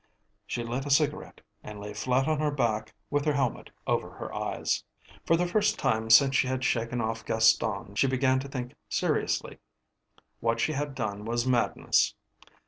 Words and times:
She 0.47 0.63
lit 0.63 0.87
a 0.87 0.89
cigarette 0.89 1.41
and 1.63 1.79
lay 1.79 1.93
flat 1.93 2.27
on 2.27 2.39
her 2.39 2.49
back 2.49 2.95
with 3.11 3.23
her 3.25 3.33
helmet 3.33 3.69
over 3.85 4.09
her 4.09 4.33
eyes. 4.33 4.83
For 5.27 5.35
the 5.37 5.45
first 5.45 5.77
time 5.77 6.09
since 6.09 6.35
she 6.35 6.47
had 6.47 6.63
shaken 6.63 6.99
off 6.99 7.23
Gaston 7.23 7.93
she 7.93 8.07
began 8.07 8.39
to 8.39 8.47
think 8.47 8.73
seriously. 8.89 9.59
What 10.39 10.59
she 10.59 10.71
had 10.71 10.95
done 10.95 11.23
was 11.23 11.45
madness. 11.45 12.15